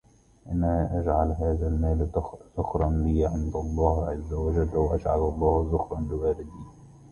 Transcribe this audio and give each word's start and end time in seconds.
أَنَا 0.51 0.89
أَجْعَلُ 0.99 1.31
هَذَا 1.31 1.67
الْمَالَ 1.67 2.09
ذُخْرًا 2.57 2.89
لِي 2.91 3.25
عِنْدَ 3.25 3.55
اللَّهِ 3.55 4.09
عَزَّ 4.09 4.33
وَجَلَّ 4.33 4.77
وَأَجْعَلُ 4.77 5.19
اللَّهَ 5.19 5.69
ذُخْرًا 5.73 5.99
لِوَلَدِي 6.01 6.51